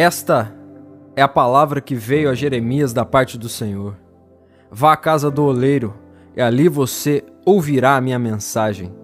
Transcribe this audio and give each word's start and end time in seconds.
Esta 0.00 0.54
é 1.16 1.22
a 1.22 1.26
palavra 1.26 1.80
que 1.80 1.96
veio 1.96 2.30
a 2.30 2.34
Jeremias 2.36 2.92
da 2.92 3.04
parte 3.04 3.36
do 3.36 3.48
Senhor. 3.48 3.96
Vá 4.70 4.92
à 4.92 4.96
casa 4.96 5.28
do 5.28 5.42
oleiro, 5.42 5.92
e 6.36 6.40
ali 6.40 6.68
você 6.68 7.24
ouvirá 7.44 7.96
a 7.96 8.00
minha 8.00 8.16
mensagem. 8.16 8.94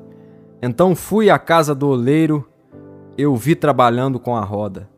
Então 0.63 0.95
fui 0.95 1.31
à 1.31 1.37
casa 1.37 1.75
do 1.75 1.89
oleiro, 1.89 2.49
eu 3.19 3.35
vi 3.35 3.57
trabalhando 3.57 4.21
com 4.21 4.37
a 4.37 4.45
roda. 4.45 4.89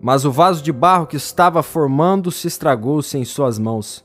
Mas 0.00 0.24
o 0.24 0.30
vaso 0.30 0.62
de 0.62 0.70
barro 0.70 1.08
que 1.08 1.16
estava 1.16 1.60
formando 1.60 2.30
se 2.30 2.46
estragou-se 2.46 3.18
em 3.18 3.24
suas 3.24 3.58
mãos. 3.58 4.04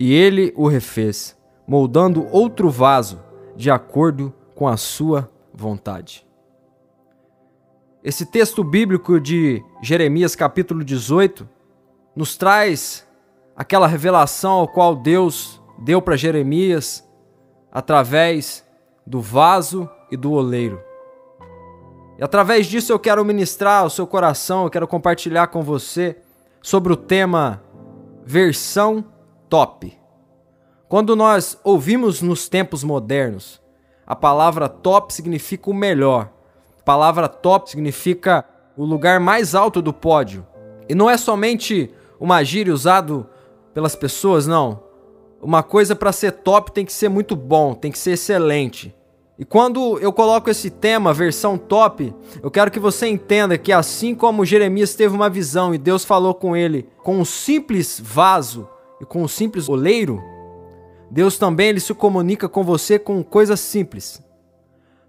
E 0.00 0.12
ele 0.12 0.52
o 0.56 0.66
refez, 0.66 1.38
moldando 1.64 2.26
outro 2.32 2.68
vaso, 2.68 3.20
de 3.54 3.70
acordo 3.70 4.34
com 4.56 4.66
a 4.66 4.76
sua 4.76 5.30
vontade. 5.54 6.28
Esse 8.02 8.24
texto 8.24 8.64
bíblico 8.64 9.20
de 9.20 9.62
Jeremias, 9.82 10.34
capítulo 10.34 10.82
18, 10.82 11.46
nos 12.16 12.34
traz 12.34 13.06
aquela 13.54 13.86
revelação 13.86 14.52
ao 14.52 14.68
qual 14.68 14.96
Deus 14.96 15.60
deu 15.78 16.00
para 16.00 16.16
Jeremias 16.16 17.06
através 17.70 18.66
do 19.06 19.20
vaso 19.20 19.86
e 20.10 20.16
do 20.16 20.32
oleiro. 20.32 20.80
E 22.18 22.24
através 22.24 22.66
disso 22.66 22.90
eu 22.90 22.98
quero 22.98 23.22
ministrar 23.22 23.82
ao 23.82 23.90
seu 23.90 24.06
coração, 24.06 24.64
eu 24.64 24.70
quero 24.70 24.88
compartilhar 24.88 25.48
com 25.48 25.62
você 25.62 26.16
sobre 26.62 26.94
o 26.94 26.96
tema 26.96 27.62
versão 28.24 29.04
top. 29.46 29.94
Quando 30.88 31.14
nós 31.14 31.60
ouvimos 31.62 32.22
nos 32.22 32.48
tempos 32.48 32.82
modernos, 32.82 33.60
a 34.06 34.16
palavra 34.16 34.70
top 34.70 35.12
significa 35.12 35.68
o 35.68 35.74
melhor. 35.74 36.39
A 36.80 36.82
palavra 36.82 37.28
top 37.28 37.70
significa 37.70 38.44
o 38.76 38.84
lugar 38.84 39.20
mais 39.20 39.54
alto 39.54 39.82
do 39.82 39.92
pódio. 39.92 40.46
E 40.88 40.94
não 40.94 41.10
é 41.10 41.16
somente 41.16 41.90
uma 42.18 42.42
gíria 42.42 42.72
usado 42.72 43.26
pelas 43.74 43.94
pessoas, 43.94 44.46
não. 44.46 44.82
Uma 45.40 45.62
coisa 45.62 45.94
para 45.94 46.10
ser 46.10 46.32
top 46.32 46.72
tem 46.72 46.84
que 46.84 46.92
ser 46.92 47.10
muito 47.10 47.36
bom, 47.36 47.74
tem 47.74 47.92
que 47.92 47.98
ser 47.98 48.12
excelente. 48.12 48.94
E 49.38 49.44
quando 49.44 49.98
eu 50.00 50.12
coloco 50.12 50.50
esse 50.50 50.70
tema, 50.70 51.12
versão 51.12 51.56
top, 51.56 52.14
eu 52.42 52.50
quero 52.50 52.70
que 52.70 52.80
você 52.80 53.06
entenda 53.06 53.56
que 53.56 53.72
assim 53.72 54.14
como 54.14 54.44
Jeremias 54.44 54.94
teve 54.94 55.14
uma 55.14 55.30
visão 55.30 55.74
e 55.74 55.78
Deus 55.78 56.04
falou 56.04 56.34
com 56.34 56.56
ele 56.56 56.88
com 57.02 57.18
um 57.18 57.24
simples 57.24 58.00
vaso 58.02 58.68
e 59.00 59.04
com 59.04 59.22
um 59.22 59.28
simples 59.28 59.68
oleiro, 59.68 60.22
Deus 61.10 61.38
também 61.38 61.68
ele 61.68 61.80
se 61.80 61.92
comunica 61.92 62.48
com 62.48 62.64
você 62.64 62.98
com 62.98 63.22
coisas 63.22 63.60
simples. 63.60 64.22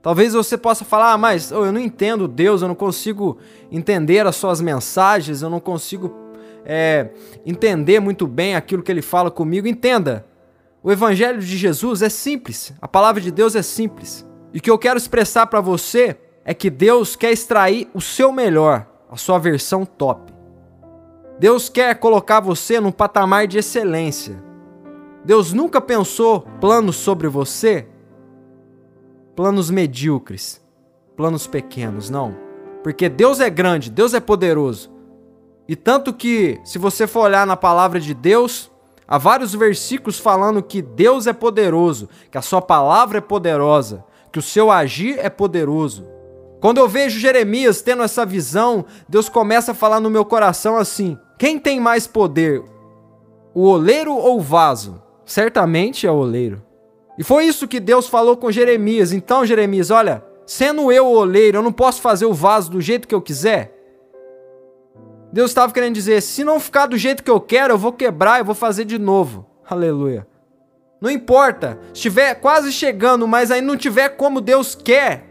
Talvez 0.02 0.34
você 0.34 0.58
possa 0.58 0.84
falar, 0.84 1.14
ah, 1.14 1.18
mas 1.18 1.52
oh, 1.52 1.66
eu 1.66 1.72
não 1.72 1.80
entendo 1.80 2.28
Deus, 2.28 2.62
eu 2.62 2.68
não 2.68 2.76
consigo 2.76 3.38
entender 3.72 4.26
as 4.26 4.36
suas 4.36 4.60
mensagens, 4.60 5.42
eu 5.42 5.50
não 5.50 5.60
consigo 5.60 6.14
é, 6.66 7.10
entender 7.46 8.00
muito 8.00 8.26
bem 8.26 8.56
aquilo 8.56 8.82
que 8.82 8.92
ele 8.92 9.02
fala 9.02 9.30
comigo. 9.30 9.68
Entenda, 9.68 10.26
o 10.82 10.92
Evangelho 10.92 11.40
de 11.40 11.56
Jesus 11.56 12.02
é 12.02 12.10
simples, 12.10 12.74
a 12.82 12.88
palavra 12.88 13.22
de 13.22 13.30
Deus 13.30 13.56
é 13.56 13.62
simples. 13.62 14.26
E 14.52 14.58
o 14.58 14.62
que 14.62 14.72
eu 14.72 14.80
quero 14.80 14.98
expressar 14.98 15.46
para 15.46 15.62
você 15.62 16.18
é 16.44 16.54
que 16.54 16.70
Deus 16.72 17.16
quer 17.16 17.32
extrair 17.32 17.88
o 17.94 18.02
seu 18.02 18.32
melhor, 18.32 18.88
a 19.10 19.16
sua 19.16 19.38
versão 19.38 19.86
top. 19.86 20.34
Deus 21.38 21.70
quer 21.70 21.96
colocar 21.96 22.40
você 22.40 22.80
num 22.80 22.92
patamar 22.92 23.46
de 23.46 23.60
excelência. 23.60 24.42
Deus 25.24 25.54
nunca 25.54 25.80
pensou 25.80 26.42
planos 26.60 26.96
sobre 26.96 27.28
você, 27.28 27.88
planos 29.36 29.70
medíocres, 29.70 30.62
planos 31.16 31.48
pequenos, 31.48 32.10
não. 32.10 32.36
Porque 32.84 33.08
Deus 33.08 33.40
é 33.40 33.50
grande, 33.50 33.90
Deus 33.90 34.14
é 34.14 34.20
poderoso. 34.20 34.92
E 35.68 35.76
tanto 35.76 36.14
que, 36.14 36.60
se 36.64 36.78
você 36.78 37.08
for 37.08 37.22
olhar 37.22 37.46
na 37.46 37.56
palavra 37.56 38.00
de 38.00 38.14
Deus, 38.14 38.72
Há 39.12 39.18
vários 39.18 39.54
versículos 39.54 40.18
falando 40.18 40.64
que 40.64 40.82
Deus 40.82 41.28
é 41.28 41.34
poderoso, 41.34 42.08
que 42.32 42.38
a 42.38 42.42
sua 42.42 42.62
palavra 42.62 43.18
é 43.18 43.22
poderosa, 43.22 44.06
que 44.32 44.40
o 44.40 44.42
seu 44.42 44.72
agir 44.72 45.20
é 45.20 45.30
poderoso. 45.30 46.08
Quando 46.62 46.78
eu 46.78 46.88
vejo 46.88 47.20
Jeremias 47.20 47.82
tendo 47.82 48.04
essa 48.04 48.26
visão, 48.26 48.86
Deus 49.10 49.28
começa 49.28 49.74
a 49.74 49.76
falar 49.76 50.00
no 50.00 50.10
meu 50.10 50.24
coração 50.24 50.78
assim: 50.78 51.18
quem 51.38 51.60
tem 51.60 51.78
mais 51.78 52.08
poder, 52.08 52.64
o 53.54 53.68
oleiro 53.68 54.16
ou 54.16 54.38
o 54.38 54.42
vaso? 54.42 55.04
Certamente 55.26 56.08
é 56.08 56.12
o 56.12 56.16
oleiro. 56.16 56.62
E 57.18 57.24
foi 57.24 57.46
isso 57.46 57.68
que 57.68 57.80
Deus 57.80 58.08
falou 58.08 58.38
com 58.38 58.52
Jeremias. 58.52 59.12
Então, 59.12 59.46
Jeremias, 59.46 59.92
olha, 59.92 60.24
sendo 60.46 60.92
eu 60.92 61.08
o 61.08 61.16
oleiro, 61.16 61.58
eu 61.58 61.62
não 61.62 61.72
posso 61.72 62.02
fazer 62.02 62.26
o 62.26 62.34
vaso 62.34 62.72
do 62.72 62.82
jeito 62.82 63.08
que 63.08 63.16
eu 63.16 63.22
quiser? 63.22 63.78
Deus 65.32 65.52
estava 65.52 65.72
querendo 65.72 65.96
dizer: 65.96 66.22
se 66.22 66.44
não 66.44 66.60
ficar 66.60 66.88
do 66.88 66.98
jeito 66.98 67.24
que 67.24 67.32
eu 67.32 67.40
quero, 67.40 67.74
eu 67.74 67.78
vou 67.78 67.94
quebrar 67.94 68.40
e 68.40 68.44
vou 68.44 68.56
fazer 68.56 68.86
de 68.86 69.00
novo. 69.00 69.46
Aleluia. 69.70 70.28
Não 71.00 71.10
importa, 71.10 71.80
estiver 71.94 72.36
quase 72.36 72.72
chegando, 72.72 73.28
mas 73.28 73.50
aí 73.50 73.62
não 73.62 73.76
tiver 73.76 74.10
como 74.10 74.40
Deus 74.40 74.76
quer, 74.76 75.26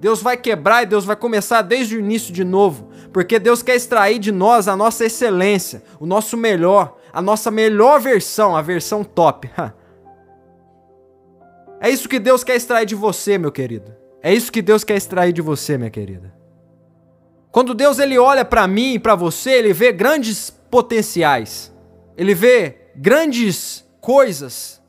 Deus 0.00 0.20
vai 0.20 0.36
quebrar 0.36 0.82
e 0.82 0.86
Deus 0.86 1.04
vai 1.04 1.14
começar 1.14 1.62
desde 1.62 1.96
o 1.96 2.00
início 2.00 2.32
de 2.32 2.42
novo, 2.42 2.88
porque 3.12 3.38
Deus 3.38 3.62
quer 3.62 3.76
extrair 3.76 4.18
de 4.18 4.32
nós 4.32 4.66
a 4.66 4.74
nossa 4.74 5.04
excelência, 5.04 5.84
o 6.00 6.06
nosso 6.06 6.36
melhor, 6.36 6.96
a 7.12 7.22
nossa 7.22 7.52
melhor 7.52 8.00
versão, 8.00 8.56
a 8.56 8.62
versão 8.62 9.04
top. 9.04 9.48
É 11.82 11.90
isso 11.90 12.08
que 12.08 12.20
Deus 12.20 12.44
quer 12.44 12.54
extrair 12.54 12.86
de 12.86 12.94
você, 12.94 13.36
meu 13.36 13.50
querido. 13.50 13.92
É 14.22 14.32
isso 14.32 14.52
que 14.52 14.62
Deus 14.62 14.84
quer 14.84 14.96
extrair 14.96 15.32
de 15.32 15.42
você, 15.42 15.76
minha 15.76 15.90
querida. 15.90 16.32
Quando 17.50 17.74
Deus 17.74 17.98
ele 17.98 18.16
olha 18.16 18.44
para 18.44 18.68
mim 18.68 18.94
e 18.94 18.98
para 19.00 19.16
você, 19.16 19.50
ele 19.50 19.72
vê 19.72 19.90
grandes 19.90 20.48
potenciais. 20.48 21.74
Ele 22.16 22.36
vê 22.36 22.76
grandes 22.94 23.84
coisas 24.00 24.80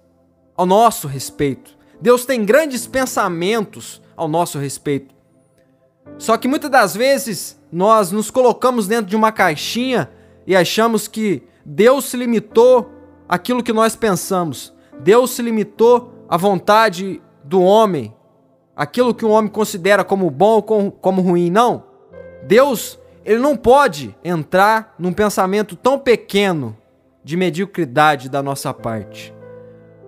ao 0.56 0.68
nosso 0.68 1.08
respeito. 1.08 1.76
Deus 2.00 2.28
tem 2.28 2.46
grandes 2.46 2.86
pensamentos 2.86 4.00
ao 4.16 4.28
nosso 4.28 4.60
respeito. 4.60 5.16
Só 6.20 6.38
que 6.38 6.48
muitas 6.48 6.70
das 6.70 6.96
vezes 6.96 7.60
nós 7.72 8.12
nos 8.12 8.30
colocamos 8.30 8.88
dentro 8.88 9.08
de 9.08 9.16
uma 9.16 9.32
caixinha 9.32 10.12
e 10.46 10.56
achamos 10.56 11.08
que 11.08 11.42
Deus 11.66 12.06
se 12.06 12.18
limitou 12.18 12.92
àquilo 13.28 13.64
que 13.64 13.74
nós 13.74 13.96
pensamos. 13.96 14.72
Deus 15.00 15.32
se 15.32 15.42
limitou 15.42 16.13
à 16.34 16.38
vontade 16.38 17.22
do 17.44 17.62
homem, 17.62 18.12
aquilo 18.76 19.14
que 19.14 19.24
o 19.24 19.30
homem 19.30 19.52
considera 19.52 20.04
como 20.04 20.32
bom 20.32 20.64
ou 20.68 20.92
como 20.92 21.22
ruim. 21.22 21.52
Não. 21.52 21.84
Deus, 22.42 23.00
ele 23.24 23.38
não 23.38 23.56
pode 23.56 24.18
entrar 24.24 24.96
num 24.98 25.14
pensamento 25.14 25.76
tão 25.76 26.00
pequeno 26.00 26.76
de 27.24 27.38
mediocridade 27.38 28.30
da 28.30 28.42
nossa 28.42 28.74
parte. 28.74 29.32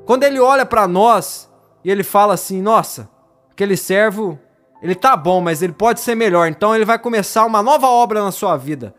Quando 0.03 0.23
ele 0.23 0.39
olha 0.39 0.65
para 0.65 0.87
nós 0.87 1.47
e 1.83 1.91
ele 1.91 2.01
fala 2.01 2.33
assim: 2.33 2.59
"Nossa, 2.59 3.07
aquele 3.51 3.77
servo, 3.77 4.39
ele 4.81 4.95
tá 4.95 5.15
bom, 5.15 5.39
mas 5.41 5.61
ele 5.61 5.73
pode 5.73 5.99
ser 5.99 6.15
melhor". 6.15 6.47
Então 6.47 6.73
ele 6.73 6.85
vai 6.85 6.97
começar 6.97 7.45
uma 7.45 7.61
nova 7.61 7.85
obra 7.85 8.23
na 8.23 8.31
sua 8.31 8.57
vida. 8.57 8.95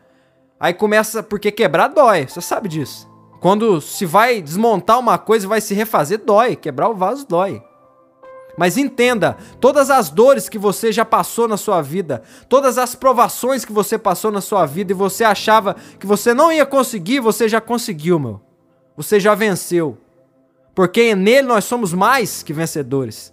Aí 0.61 0.73
começa 0.73 1.25
porque 1.25 1.51
quebrar 1.51 1.89
dói, 1.89 2.29
você 2.29 2.41
sabe 2.41 2.69
disso. 2.69 3.16
Quando 3.41 3.81
se 3.81 4.07
vai 4.07 4.41
desmontar 4.41 4.99
uma 4.99 5.19
coisa 5.19 5.47
e 5.47 5.49
vai 5.49 5.61
se 5.61 5.75
refazer 5.75 6.23
dói, 6.25 6.57
quebrar 6.57 6.89
o 6.89 6.95
vaso 6.95 7.27
dói. 7.27 7.63
Mas 8.57 8.79
entenda, 8.79 9.37
todas 9.61 9.91
as 9.91 10.09
dores 10.09 10.49
que 10.49 10.59
você 10.59 10.91
já 10.91 11.05
passou 11.05 11.47
na 11.47 11.59
sua 11.59 11.83
vida, 11.83 12.23
todas 12.49 12.79
as 12.79 12.95
provações 12.95 13.65
que 13.65 13.73
você 13.73 13.99
passou 13.99 14.33
na 14.33 14.41
sua 14.41 14.65
vida 14.65 14.93
e 14.93 14.95
você 14.95 15.25
achava 15.25 15.77
que 16.01 16.07
você 16.07 16.33
não 16.33 16.51
ia 16.51 16.65
conseguir, 16.65 17.21
você 17.21 17.49
já 17.49 17.61
conseguiu, 17.61 18.19
meu. 18.19 18.41
Você 18.97 19.21
já 19.21 19.35
venceu. 19.35 19.99
Porque 20.75 21.15
nele 21.15 21.47
nós 21.47 21.65
somos 21.65 21.93
mais 21.93 22.43
que 22.43 22.53
vencedores. 22.53 23.33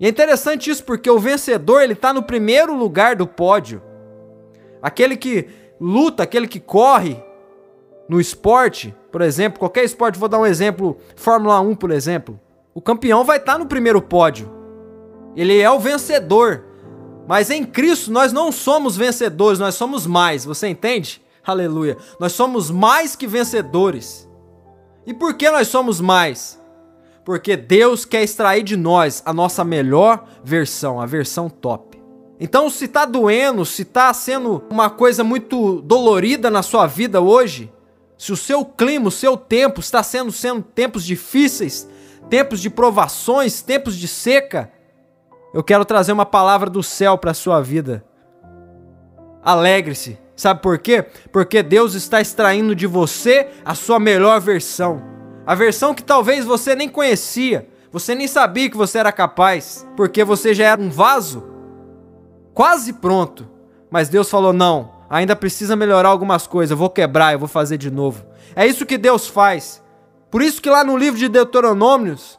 E 0.00 0.06
é 0.06 0.08
interessante 0.08 0.68
isso 0.68 0.84
porque 0.84 1.08
o 1.08 1.18
vencedor, 1.18 1.82
ele 1.82 1.94
tá 1.94 2.12
no 2.12 2.22
primeiro 2.22 2.76
lugar 2.76 3.14
do 3.14 3.26
pódio. 3.26 3.80
Aquele 4.82 5.16
que 5.16 5.48
luta, 5.80 6.24
aquele 6.24 6.48
que 6.48 6.60
corre 6.60 7.22
no 8.08 8.20
esporte, 8.20 8.94
por 9.10 9.22
exemplo, 9.22 9.58
qualquer 9.58 9.84
esporte, 9.84 10.18
vou 10.18 10.28
dar 10.28 10.38
um 10.38 10.46
exemplo, 10.46 10.98
Fórmula 11.16 11.60
1, 11.60 11.74
por 11.76 11.90
exemplo. 11.90 12.38
O 12.74 12.80
campeão 12.80 13.24
vai 13.24 13.38
estar 13.38 13.54
tá 13.54 13.58
no 13.58 13.66
primeiro 13.66 14.00
pódio. 14.02 14.50
Ele 15.34 15.58
é 15.58 15.70
o 15.70 15.80
vencedor. 15.80 16.64
Mas 17.26 17.50
em 17.50 17.64
Cristo 17.64 18.10
nós 18.10 18.32
não 18.32 18.50
somos 18.50 18.96
vencedores, 18.96 19.58
nós 19.58 19.74
somos 19.74 20.06
mais. 20.06 20.44
Você 20.44 20.68
entende? 20.68 21.22
Aleluia. 21.46 21.96
Nós 22.20 22.32
somos 22.32 22.70
mais 22.70 23.16
que 23.16 23.26
vencedores. 23.26 24.28
E 25.06 25.14
por 25.14 25.34
que 25.34 25.50
nós 25.50 25.68
somos 25.68 26.00
mais? 26.00 26.60
Porque 27.24 27.56
Deus 27.56 28.04
quer 28.04 28.22
extrair 28.22 28.62
de 28.62 28.76
nós 28.76 29.22
a 29.24 29.32
nossa 29.32 29.64
melhor 29.64 30.26
versão, 30.42 31.00
a 31.00 31.06
versão 31.06 31.48
top. 31.48 32.02
Então, 32.40 32.70
se 32.70 32.86
tá 32.86 33.04
doendo, 33.04 33.64
se 33.64 33.84
tá 33.84 34.12
sendo 34.14 34.62
uma 34.70 34.88
coisa 34.88 35.24
muito 35.24 35.82
dolorida 35.82 36.50
na 36.50 36.62
sua 36.62 36.86
vida 36.86 37.20
hoje, 37.20 37.70
se 38.18 38.32
o 38.32 38.36
seu 38.36 38.64
clima, 38.64 39.08
o 39.08 39.12
seu 39.12 39.36
tempo 39.36 39.80
está 39.80 40.02
sendo 40.02 40.30
sendo 40.30 40.62
tempos 40.62 41.04
difíceis, 41.04 41.88
tempos 42.28 42.60
de 42.60 42.68
provações, 42.68 43.62
tempos 43.62 43.96
de 43.96 44.06
seca, 44.06 44.70
eu 45.54 45.64
quero 45.64 45.84
trazer 45.84 46.12
uma 46.12 46.26
palavra 46.26 46.68
do 46.68 46.82
céu 46.82 47.16
para 47.16 47.30
a 47.30 47.34
sua 47.34 47.62
vida. 47.62 48.04
Alegre-se, 49.42 50.18
Sabe 50.38 50.62
por 50.62 50.78
quê? 50.78 51.04
Porque 51.32 51.64
Deus 51.64 51.94
está 51.94 52.20
extraindo 52.20 52.72
de 52.72 52.86
você 52.86 53.48
a 53.64 53.74
sua 53.74 53.98
melhor 53.98 54.40
versão. 54.40 55.02
A 55.44 55.52
versão 55.52 55.92
que 55.92 56.02
talvez 56.04 56.44
você 56.44 56.76
nem 56.76 56.88
conhecia, 56.88 57.68
você 57.90 58.14
nem 58.14 58.28
sabia 58.28 58.70
que 58.70 58.76
você 58.76 58.98
era 58.98 59.10
capaz, 59.10 59.84
porque 59.96 60.22
você 60.22 60.54
já 60.54 60.66
era 60.66 60.80
um 60.80 60.90
vaso 60.90 61.42
quase 62.54 62.92
pronto. 62.92 63.48
Mas 63.90 64.08
Deus 64.08 64.30
falou: 64.30 64.52
não, 64.52 64.92
ainda 65.08 65.34
precisa 65.34 65.76
melhorar 65.76 66.08
algumas 66.08 66.46
coisas, 66.46 66.70
eu 66.70 66.76
vou 66.76 66.90
quebrar, 66.90 67.32
eu 67.32 67.38
vou 67.38 67.48
fazer 67.48 67.76
de 67.76 67.90
novo. 67.90 68.24
É 68.54 68.66
isso 68.66 68.86
que 68.86 68.98
Deus 68.98 69.26
faz. 69.26 69.82
Por 70.30 70.42
isso 70.42 70.60
que 70.60 70.68
lá 70.68 70.84
no 70.84 70.96
livro 70.96 71.18
de 71.18 71.28
Deuteronômios, 71.28 72.38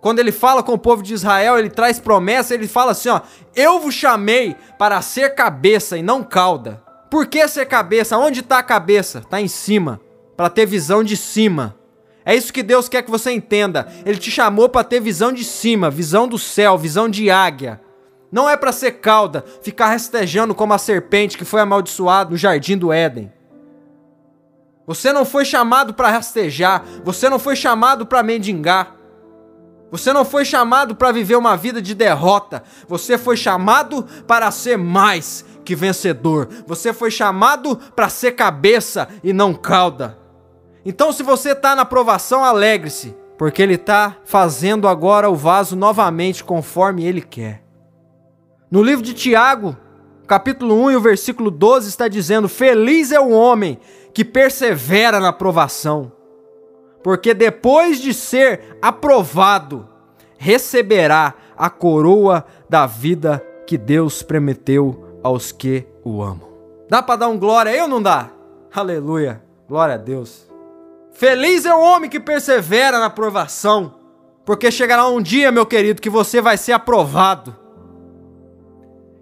quando 0.00 0.18
ele 0.18 0.32
fala 0.32 0.62
com 0.62 0.72
o 0.72 0.78
povo 0.78 1.02
de 1.02 1.14
Israel, 1.14 1.58
ele 1.58 1.70
traz 1.70 1.98
promessa, 1.98 2.54
ele 2.54 2.68
fala 2.68 2.92
assim, 2.92 3.08
ó: 3.08 3.20
"Eu 3.54 3.80
vos 3.80 3.94
chamei 3.94 4.56
para 4.78 5.00
ser 5.00 5.34
cabeça 5.34 5.96
e 5.96 6.02
não 6.02 6.22
cauda". 6.22 6.82
Por 7.10 7.26
que 7.26 7.46
ser 7.48 7.66
cabeça? 7.66 8.18
Onde 8.18 8.40
está 8.40 8.58
a 8.58 8.62
cabeça? 8.62 9.20
Está 9.20 9.40
em 9.40 9.48
cima, 9.48 10.00
para 10.36 10.50
ter 10.50 10.66
visão 10.66 11.02
de 11.02 11.16
cima. 11.16 11.76
É 12.24 12.34
isso 12.34 12.52
que 12.52 12.62
Deus 12.62 12.88
quer 12.88 13.02
que 13.02 13.10
você 13.10 13.30
entenda. 13.30 13.86
Ele 14.04 14.18
te 14.18 14.30
chamou 14.30 14.68
para 14.68 14.82
ter 14.82 15.00
visão 15.00 15.32
de 15.32 15.44
cima, 15.44 15.88
visão 15.88 16.26
do 16.26 16.38
céu, 16.38 16.76
visão 16.76 17.08
de 17.08 17.30
águia. 17.30 17.80
Não 18.36 18.50
é 18.50 18.54
para 18.54 18.70
ser 18.70 19.00
cauda, 19.00 19.42
ficar 19.62 19.86
rastejando 19.86 20.54
como 20.54 20.74
a 20.74 20.78
serpente 20.78 21.38
que 21.38 21.44
foi 21.46 21.58
amaldiçoada 21.58 22.28
no 22.28 22.36
jardim 22.36 22.76
do 22.76 22.92
Éden. 22.92 23.32
Você 24.86 25.10
não 25.10 25.24
foi 25.24 25.42
chamado 25.42 25.94
para 25.94 26.10
rastejar, 26.10 26.84
você 27.02 27.30
não 27.30 27.38
foi 27.38 27.56
chamado 27.56 28.04
para 28.04 28.22
mendigar. 28.22 28.94
Você 29.90 30.12
não 30.12 30.22
foi 30.22 30.44
chamado 30.44 30.94
para 30.94 31.12
viver 31.12 31.36
uma 31.36 31.56
vida 31.56 31.80
de 31.80 31.94
derrota, 31.94 32.62
você 32.86 33.16
foi 33.16 33.38
chamado 33.38 34.06
para 34.26 34.50
ser 34.50 34.76
mais 34.76 35.42
que 35.64 35.74
vencedor. 35.74 36.46
Você 36.66 36.92
foi 36.92 37.10
chamado 37.10 37.74
para 37.96 38.10
ser 38.10 38.32
cabeça 38.32 39.08
e 39.24 39.32
não 39.32 39.54
cauda. 39.54 40.18
Então, 40.84 41.10
se 41.10 41.22
você 41.22 41.52
está 41.52 41.74
na 41.74 41.86
provação, 41.86 42.44
alegre-se, 42.44 43.16
porque 43.38 43.62
Ele 43.62 43.76
está 43.76 44.14
fazendo 44.26 44.86
agora 44.86 45.30
o 45.30 45.34
vaso 45.34 45.74
novamente 45.74 46.44
conforme 46.44 47.02
Ele 47.02 47.22
quer. 47.22 47.65
No 48.68 48.82
livro 48.82 49.04
de 49.04 49.14
Tiago, 49.14 49.76
capítulo 50.26 50.74
1 50.86 50.90
e 50.90 50.96
o 50.96 51.00
versículo 51.00 51.52
12 51.52 51.88
está 51.88 52.08
dizendo: 52.08 52.48
Feliz 52.48 53.12
é 53.12 53.20
o 53.20 53.30
homem 53.30 53.78
que 54.12 54.24
persevera 54.24 55.20
na 55.20 55.32
provação, 55.32 56.10
porque 57.00 57.32
depois 57.32 58.00
de 58.00 58.12
ser 58.12 58.76
aprovado, 58.82 59.88
receberá 60.36 61.34
a 61.56 61.70
coroa 61.70 62.44
da 62.68 62.86
vida 62.86 63.40
que 63.68 63.78
Deus 63.78 64.20
prometeu 64.20 65.20
aos 65.22 65.52
que 65.52 65.86
o 66.04 66.20
amam. 66.20 66.48
Dá 66.88 67.00
para 67.00 67.20
dar 67.20 67.28
um 67.28 67.38
glória 67.38 67.70
aí 67.70 67.80
ou 67.80 67.88
não 67.88 68.02
dá? 68.02 68.30
Aleluia. 68.74 69.42
Glória 69.68 69.94
a 69.94 69.98
Deus. 69.98 70.44
Feliz 71.12 71.64
é 71.64 71.74
o 71.74 71.80
homem 71.80 72.10
que 72.10 72.18
persevera 72.18 72.98
na 72.98 73.10
provação, 73.10 73.94
porque 74.44 74.72
chegará 74.72 75.06
um 75.06 75.22
dia, 75.22 75.52
meu 75.52 75.64
querido, 75.64 76.02
que 76.02 76.10
você 76.10 76.40
vai 76.40 76.56
ser 76.56 76.72
aprovado. 76.72 77.65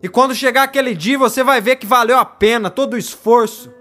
E 0.05 0.09
quando 0.11 0.35
chegar 0.35 0.65
aquele 0.65 0.95
dia, 0.95 1.17
você 1.17 1.43
vai 1.43 1.63
ver 1.63 1.77
que 1.77 1.87
valeu 1.87 2.19
a 2.19 2.27
pena 2.27 2.69
todo 2.69 2.93
o 2.93 2.99
esforço, 2.99 3.73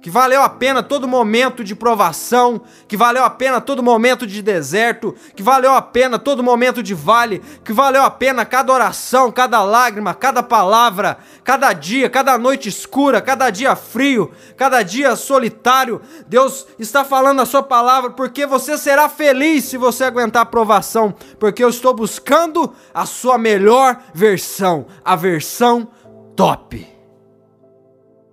que 0.00 0.08
valeu 0.08 0.42
a 0.42 0.48
pena 0.48 0.82
todo 0.82 1.06
momento 1.06 1.62
de 1.62 1.74
provação, 1.74 2.62
que 2.88 2.96
valeu 2.96 3.22
a 3.22 3.30
pena 3.30 3.60
todo 3.60 3.82
momento 3.82 4.26
de 4.26 4.40
deserto, 4.40 5.14
que 5.36 5.42
valeu 5.42 5.74
a 5.74 5.82
pena 5.82 6.18
todo 6.18 6.42
momento 6.42 6.82
de 6.82 6.94
vale, 6.94 7.42
que 7.64 7.72
valeu 7.72 8.02
a 8.02 8.10
pena 8.10 8.46
cada 8.46 8.72
oração, 8.72 9.30
cada 9.30 9.62
lágrima, 9.62 10.14
cada 10.14 10.42
palavra, 10.42 11.18
cada 11.44 11.72
dia, 11.72 12.08
cada 12.08 12.38
noite 12.38 12.68
escura, 12.68 13.20
cada 13.20 13.50
dia 13.50 13.76
frio, 13.76 14.30
cada 14.56 14.82
dia 14.82 15.14
solitário. 15.16 16.00
Deus 16.26 16.66
está 16.78 17.04
falando 17.04 17.42
a 17.42 17.46
sua 17.46 17.62
palavra 17.62 18.10
porque 18.10 18.46
você 18.46 18.78
será 18.78 19.08
feliz 19.08 19.64
se 19.64 19.76
você 19.76 20.04
aguentar 20.04 20.42
a 20.42 20.46
provação, 20.46 21.14
porque 21.38 21.62
eu 21.62 21.68
estou 21.68 21.92
buscando 21.92 22.72
a 22.94 23.04
sua 23.04 23.36
melhor 23.36 24.00
versão, 24.14 24.86
a 25.04 25.14
versão 25.14 25.88
top. 26.34 26.99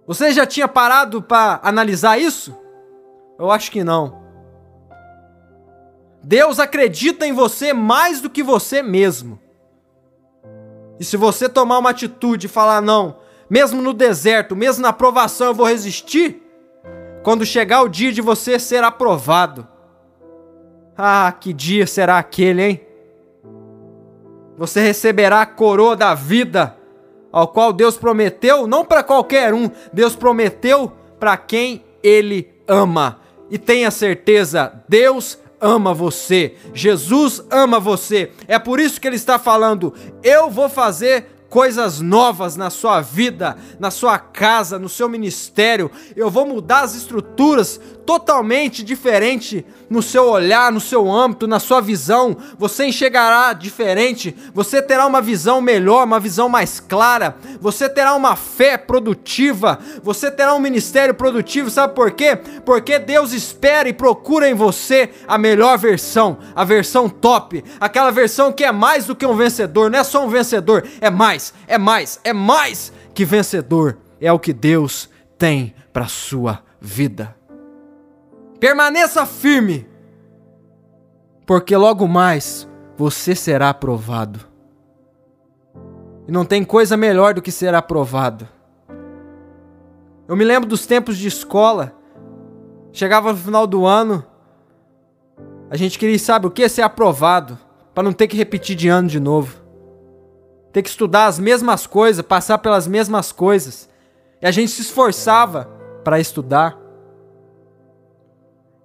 Você 0.08 0.32
já 0.32 0.46
tinha 0.46 0.70
parado 0.70 1.22
para 1.22 1.60
analisar 1.62 2.18
isso? 2.18 2.58
Eu 3.38 3.52
acho 3.52 3.70
que 3.70 3.84
não. 3.84 4.26
Deus 6.24 6.60
acredita 6.60 7.28
em 7.28 7.34
você 7.34 7.74
mais 7.74 8.22
do 8.22 8.30
que 8.30 8.42
você 8.42 8.82
mesmo. 8.82 9.38
E 10.98 11.04
se 11.04 11.18
você 11.18 11.50
tomar 11.50 11.78
uma 11.78 11.90
atitude 11.90 12.48
e 12.48 12.50
falar 12.50 12.82
não, 12.82 13.18
mesmo 13.50 13.82
no 13.82 13.94
deserto, 13.94 14.56
mesmo 14.56 14.82
na 14.82 14.94
provação 14.94 15.48
eu 15.48 15.54
vou 15.54 15.68
resistir, 15.68 16.42
quando 17.22 17.46
chegar 17.46 17.82
o 17.82 17.90
dia 17.90 18.12
de 18.12 18.22
você 18.22 18.58
ser 18.58 18.84
aprovado. 18.86 19.68
Ah, 20.98 21.32
que 21.38 21.52
dia 21.52 21.86
será 21.86 22.18
aquele, 22.18 22.64
hein? 22.64 22.82
Você 24.58 24.80
receberá 24.80 25.42
a 25.42 25.46
coroa 25.46 25.96
da 25.96 26.14
vida 26.14 26.77
ao 27.38 27.48
qual 27.48 27.72
Deus 27.72 27.96
prometeu, 27.96 28.66
não 28.66 28.84
para 28.84 29.04
qualquer 29.04 29.54
um, 29.54 29.70
Deus 29.94 30.16
prometeu 30.16 30.92
para 31.20 31.38
quem 31.38 31.84
ele 32.02 32.50
ama. 32.68 33.20
E 33.48 33.60
tenha 33.60 33.92
certeza, 33.92 34.74
Deus 34.90 35.38
ama 35.62 35.94
você, 35.94 36.56
Jesus 36.74 37.44
ama 37.52 37.80
você. 37.80 38.32
É 38.48 38.58
por 38.58 38.80
isso 38.80 39.00
que 39.00 39.08
ele 39.08 39.18
está 39.18 39.38
falando: 39.38 39.94
eu 40.24 40.50
vou 40.50 40.68
fazer 40.68 41.28
coisas 41.48 42.02
novas 42.02 42.56
na 42.56 42.72
sua 42.72 43.02
vida, 43.02 43.56
na 43.80 43.92
sua 43.92 44.18
casa, 44.18 44.80
no 44.80 44.90
seu 44.90 45.08
ministério. 45.08 45.92
Eu 46.16 46.32
vou 46.32 46.46
mudar 46.46 46.82
as 46.82 46.96
estruturas 46.96 47.80
totalmente 48.04 48.84
diferente 48.84 49.64
no 49.90 50.02
seu 50.02 50.26
olhar, 50.26 50.72
no 50.72 50.80
seu 50.80 51.12
âmbito, 51.12 51.48
na 51.48 51.60
sua 51.60 51.82
visão. 51.82 52.36
Você 52.58 52.86
enxergará 52.86 53.54
diferente, 53.54 54.36
você 54.54 54.82
terá 54.82 55.06
uma 55.06 55.22
visão 55.22 55.62
melhor, 55.62 56.06
uma 56.06 56.20
visão 56.20 56.50
mais 56.50 56.80
clara. 56.80 57.36
Você 57.62 57.88
terá 57.90 58.16
uma 58.16 58.36
fé 58.36 58.78
produtiva, 58.78 59.80
você 60.04 60.30
terá 60.30 60.54
um 60.54 60.60
ministério 60.60 61.14
produtivo. 61.14 61.70
Sabe 61.70 61.94
por 61.94 62.12
quê? 62.12 62.36
Porque 62.66 63.00
Deus 63.00 63.34
espera 63.34 63.88
e 63.90 63.94
procura 63.94 64.50
em 64.50 64.54
você 64.54 65.10
a 65.28 65.38
melhor 65.38 65.78
versão, 65.78 66.38
a 66.56 66.64
versão 66.64 67.10
top, 67.10 67.64
aquela 67.80 68.12
versão 68.12 68.52
que 68.52 68.64
é 68.64 68.72
mais 68.72 69.06
do 69.06 69.16
que 69.16 69.26
um 69.26 69.36
vencedor, 69.36 69.90
não 69.90 70.00
é 70.00 70.04
só 70.04 70.26
um 70.26 70.30
vencedor, 70.30 70.88
é 71.00 71.10
mais, 71.10 71.54
é 71.68 71.78
mais, 71.78 72.20
é 72.24 72.34
mais 72.34 72.92
que 73.14 73.26
vencedor. 73.26 73.98
É 74.20 74.32
o 74.32 74.40
que 74.40 74.52
Deus 74.52 75.10
tem 75.38 75.76
para 75.94 76.08
sua 76.08 76.64
vida. 76.82 77.36
Permaneça 78.60 79.26
firme, 79.26 79.88
porque 81.46 81.76
logo 81.76 82.08
mais 82.08 82.68
você 82.98 83.36
será 83.36 83.70
aprovado. 83.70 84.40
E 86.28 86.32
não 86.32 86.44
tem 86.44 86.64
coisa 86.64 86.98
melhor 86.98 87.34
do 87.34 87.42
que 87.42 87.52
ser 87.52 87.74
aprovado. 87.74 88.48
Eu 90.28 90.36
me 90.36 90.44
lembro 90.44 90.68
dos 90.68 90.86
tempos 90.86 91.18
de 91.18 91.28
escola. 91.28 91.94
Chegava 92.92 93.32
no 93.32 93.38
final 93.38 93.68
do 93.68 93.86
ano, 93.86 94.26
a 95.70 95.76
gente 95.76 96.00
queria, 96.00 96.18
sabe 96.18 96.48
o 96.48 96.52
que? 96.52 96.68
Ser 96.70 96.82
aprovado, 96.82 97.58
para 97.94 98.04
não 98.04 98.14
ter 98.14 98.28
que 98.28 98.38
repetir 98.38 98.76
de 98.76 98.88
ano 98.88 99.08
de 99.08 99.20
novo. 99.20 99.62
Ter 100.72 100.82
que 100.82 100.90
estudar 100.90 101.26
as 101.26 101.38
mesmas 101.38 101.86
coisas, 101.86 102.26
passar 102.26 102.58
pelas 102.60 102.88
mesmas 102.88 103.32
coisas. 103.32 103.90
E 104.42 104.46
a 104.46 104.52
gente 104.52 104.72
se 104.72 104.82
esforçava 104.82 105.66
para 106.04 106.20
estudar. 106.20 106.78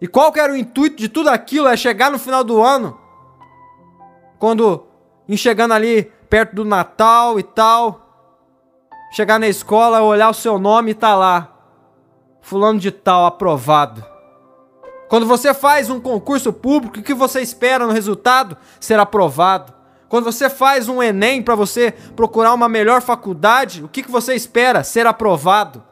E 0.03 0.09
qual 0.09 0.33
que 0.33 0.41
era 0.41 0.53
o 0.53 0.57
intuito 0.57 0.97
de 0.97 1.09
tudo 1.09 1.29
aquilo? 1.29 1.69
É 1.69 1.77
chegar 1.77 2.11
no 2.11 2.19
final 2.19 2.43
do 2.43 2.61
ano, 2.61 2.99
quando 4.37 4.85
enxergando 5.29 5.75
ali 5.75 6.11
perto 6.29 6.57
do 6.57 6.65
Natal 6.65 7.39
e 7.39 7.45
tal, 7.45 8.91
chegar 9.13 9.39
na 9.39 9.47
escola, 9.47 10.03
olhar 10.03 10.29
o 10.29 10.35
seu 10.35 10.59
nome 10.59 10.91
e 10.91 10.95
tá 10.95 11.15
lá, 11.15 11.57
fulano 12.41 12.81
de 12.81 12.91
tal 12.91 13.27
aprovado. 13.27 14.05
Quando 15.09 15.25
você 15.25 15.55
faz 15.55 15.89
um 15.89 16.01
concurso 16.01 16.53
público, 16.53 16.99
o 16.99 17.03
que 17.03 17.15
você 17.15 17.41
espera 17.41 17.87
no 17.87 17.93
resultado? 17.93 18.57
Ser 18.81 18.99
aprovado. 18.99 19.73
Quando 20.09 20.25
você 20.25 20.51
faz 20.51 20.89
um 20.89 21.01
Enem 21.01 21.41
para 21.41 21.55
você 21.55 21.93
procurar 22.17 22.55
uma 22.55 22.69
melhor 22.69 23.03
faculdade, 23.03 23.85
o 23.85 23.89
que 23.89 24.03
você 24.03 24.35
espera? 24.35 24.83
Ser 24.83 25.07
aprovado. 25.07 25.92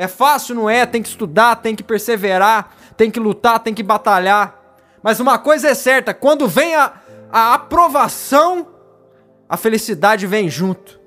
É 0.00 0.08
fácil, 0.08 0.54
não 0.54 0.70
é? 0.70 0.86
Tem 0.86 1.02
que 1.02 1.10
estudar, 1.10 1.56
tem 1.56 1.76
que 1.76 1.82
perseverar, 1.82 2.74
tem 2.96 3.10
que 3.10 3.20
lutar, 3.20 3.58
tem 3.58 3.74
que 3.74 3.82
batalhar. 3.82 4.58
Mas 5.02 5.20
uma 5.20 5.38
coisa 5.38 5.68
é 5.68 5.74
certa: 5.74 6.14
quando 6.14 6.48
vem 6.48 6.74
a, 6.74 6.94
a 7.30 7.52
aprovação, 7.52 8.66
a 9.46 9.58
felicidade 9.58 10.26
vem 10.26 10.48
junto. 10.48 10.98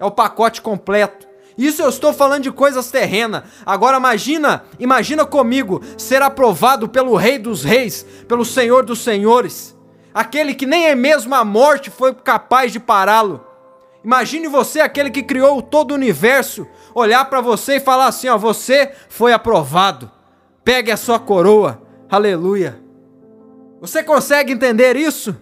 É 0.00 0.06
o 0.06 0.10
pacote 0.10 0.62
completo. 0.62 1.28
Isso 1.58 1.82
eu 1.82 1.88
estou 1.90 2.14
falando 2.14 2.44
de 2.44 2.50
coisas 2.50 2.90
terrenas. 2.90 3.42
Agora 3.66 3.98
imagina, 3.98 4.64
imagina 4.78 5.26
comigo 5.26 5.82
ser 5.98 6.22
aprovado 6.22 6.88
pelo 6.88 7.16
Rei 7.16 7.38
dos 7.38 7.62
Reis, 7.62 8.06
pelo 8.26 8.46
Senhor 8.46 8.86
dos 8.86 9.00
Senhores, 9.04 9.76
aquele 10.14 10.54
que 10.54 10.64
nem 10.64 10.86
é 10.86 10.94
mesmo 10.94 11.34
a 11.34 11.44
morte 11.44 11.90
foi 11.90 12.14
capaz 12.14 12.72
de 12.72 12.80
pará-lo. 12.80 13.44
Imagine 14.04 14.48
você, 14.48 14.80
aquele 14.80 15.10
que 15.10 15.22
criou 15.22 15.62
todo 15.62 15.92
o 15.92 15.94
universo, 15.94 16.66
olhar 16.94 17.24
para 17.24 17.40
você 17.40 17.76
e 17.76 17.80
falar 17.80 18.08
assim: 18.08 18.28
ó, 18.28 18.36
você 18.36 18.92
foi 19.08 19.32
aprovado. 19.32 20.10
Pegue 20.62 20.90
a 20.90 20.96
sua 20.96 21.18
coroa. 21.18 21.82
Aleluia. 22.10 22.78
Você 23.80 24.02
consegue 24.02 24.52
entender 24.52 24.94
isso? 24.94 25.34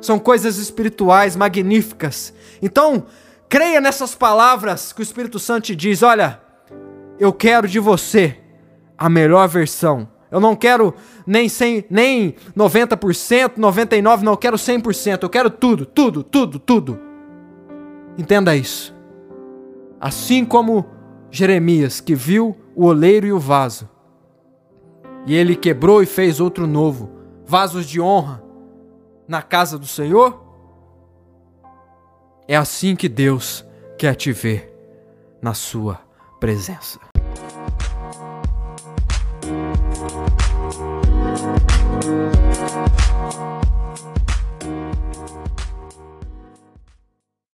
São 0.00 0.18
coisas 0.18 0.58
espirituais 0.58 1.34
magníficas. 1.34 2.32
Então, 2.60 3.06
creia 3.48 3.80
nessas 3.80 4.14
palavras 4.14 4.92
que 4.92 5.00
o 5.00 5.02
Espírito 5.02 5.40
Santo 5.40 5.64
te 5.64 5.74
diz: 5.74 6.04
olha, 6.04 6.40
eu 7.18 7.32
quero 7.32 7.66
de 7.66 7.80
você 7.80 8.38
a 8.96 9.08
melhor 9.08 9.48
versão. 9.48 10.08
Eu 10.30 10.40
não 10.40 10.54
quero 10.54 10.94
nem 11.26 11.48
100, 11.48 11.86
nem 11.90 12.36
90%, 12.56 13.58
99%, 13.58 14.22
não, 14.22 14.32
eu 14.32 14.36
quero 14.36 14.56
100%. 14.56 15.24
Eu 15.24 15.28
quero 15.28 15.50
tudo, 15.50 15.84
tudo, 15.84 16.22
tudo, 16.22 16.58
tudo. 16.58 17.11
Entenda 18.18 18.54
isso. 18.54 18.94
Assim 20.00 20.44
como 20.44 20.86
Jeremias, 21.30 22.00
que 22.00 22.14
viu 22.14 22.56
o 22.74 22.86
oleiro 22.86 23.26
e 23.26 23.32
o 23.32 23.38
vaso, 23.38 23.88
e 25.26 25.34
ele 25.34 25.54
quebrou 25.54 26.02
e 26.02 26.06
fez 26.06 26.40
outro 26.40 26.66
novo, 26.66 27.10
vasos 27.46 27.86
de 27.86 28.00
honra 28.00 28.42
na 29.26 29.40
casa 29.40 29.78
do 29.78 29.86
Senhor, 29.86 30.42
é 32.48 32.56
assim 32.56 32.96
que 32.96 33.08
Deus 33.08 33.64
quer 33.96 34.14
te 34.14 34.32
ver 34.32 34.74
na 35.40 35.54
sua 35.54 36.00
presença. 36.40 37.11